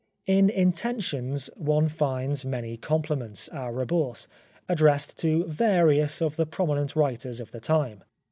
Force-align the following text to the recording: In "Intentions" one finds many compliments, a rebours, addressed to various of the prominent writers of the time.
In 0.25 0.49
"Intentions" 0.49 1.51
one 1.55 1.87
finds 1.87 2.43
many 2.43 2.75
compliments, 2.75 3.49
a 3.53 3.71
rebours, 3.71 4.25
addressed 4.67 5.15
to 5.19 5.43
various 5.45 6.23
of 6.23 6.37
the 6.37 6.47
prominent 6.47 6.95
writers 6.95 7.39
of 7.39 7.51
the 7.51 7.59
time. 7.59 8.03